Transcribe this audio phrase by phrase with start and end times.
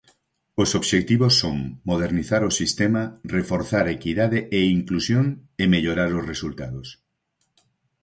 [0.61, 1.57] Os obxectivos son
[1.89, 3.03] modernizar o sistema,
[3.37, 5.25] reforzar equidade e inclusión
[5.61, 6.87] e mellorar os resultados.